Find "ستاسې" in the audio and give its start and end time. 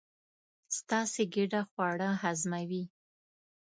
0.77-1.23